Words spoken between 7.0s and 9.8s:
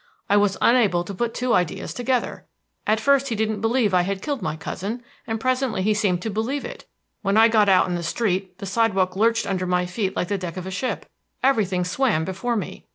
When I got out in the street the sidewalk lurched under